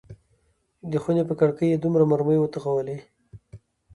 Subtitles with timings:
[0.91, 2.97] د خونې پر کړکۍ یې دوه مرمۍ وتوغولې.